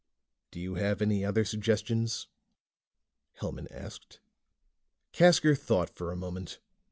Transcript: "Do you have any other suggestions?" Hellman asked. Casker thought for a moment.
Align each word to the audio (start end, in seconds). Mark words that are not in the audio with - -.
"Do 0.49 0.59
you 0.59 0.73
have 0.81 0.99
any 1.03 1.23
other 1.23 1.45
suggestions?" 1.45 2.27
Hellman 3.39 3.67
asked. 3.69 4.19
Casker 5.13 5.55
thought 5.55 5.91
for 5.91 6.11
a 6.11 6.15
moment. 6.17 6.59